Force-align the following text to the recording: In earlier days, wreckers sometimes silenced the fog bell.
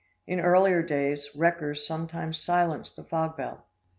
In 0.25 0.39
earlier 0.39 0.81
days, 0.81 1.29
wreckers 1.35 1.85
sometimes 1.85 2.39
silenced 2.41 2.95
the 2.95 3.03
fog 3.03 3.37
bell. 3.37 3.67